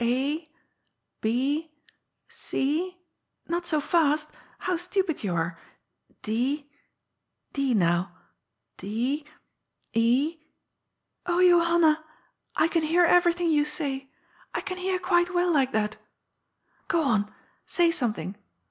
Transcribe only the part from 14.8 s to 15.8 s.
qaite well like